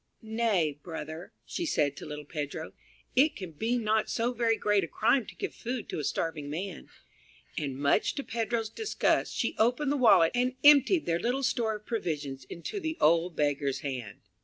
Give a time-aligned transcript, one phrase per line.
[0.23, 2.71] "Nay, brother," she said to little Pedro,
[3.15, 6.49] "it can be not so very great a crime to give food to a starving
[6.49, 6.87] man";
[7.55, 11.85] and much to Pedro's disgust, she opened the wallet and emptied their little store of
[11.85, 14.21] provisions into the old beggar's hand.